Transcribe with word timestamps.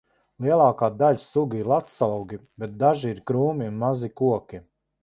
Lielākā 0.45 0.89
daļa 1.01 1.21
sugu 1.25 1.59
ir 1.61 1.69
lakstaugi, 1.73 2.41
bet 2.65 2.75
daži 2.87 3.13
ir 3.17 3.25
krūmi 3.33 3.71
un 3.75 3.79
mazi 3.85 4.13
koki. 4.23 4.65